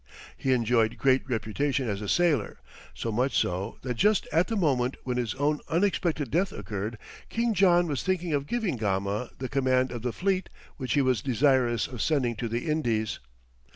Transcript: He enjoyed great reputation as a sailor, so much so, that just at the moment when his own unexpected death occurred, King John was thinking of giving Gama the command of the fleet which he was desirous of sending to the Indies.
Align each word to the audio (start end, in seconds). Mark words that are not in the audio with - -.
He 0.35 0.51
enjoyed 0.53 0.97
great 0.97 1.29
reputation 1.29 1.87
as 1.87 2.01
a 2.01 2.09
sailor, 2.09 2.57
so 2.95 3.11
much 3.11 3.37
so, 3.37 3.77
that 3.83 3.97
just 3.97 4.27
at 4.31 4.47
the 4.47 4.55
moment 4.55 4.97
when 5.03 5.17
his 5.17 5.35
own 5.35 5.59
unexpected 5.69 6.31
death 6.31 6.51
occurred, 6.51 6.97
King 7.29 7.53
John 7.53 7.85
was 7.85 8.01
thinking 8.01 8.33
of 8.33 8.47
giving 8.47 8.77
Gama 8.77 9.29
the 9.37 9.47
command 9.47 9.91
of 9.91 10.01
the 10.01 10.11
fleet 10.11 10.49
which 10.77 10.93
he 10.93 11.03
was 11.03 11.21
desirous 11.21 11.87
of 11.87 12.01
sending 12.01 12.35
to 12.37 12.47
the 12.47 12.67
Indies. 12.67 13.19